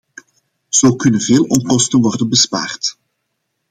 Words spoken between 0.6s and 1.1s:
Zo